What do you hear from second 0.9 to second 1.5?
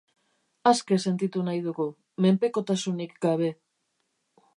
sentitu